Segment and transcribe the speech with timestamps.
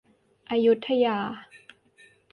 [0.49, 1.17] อยุธยา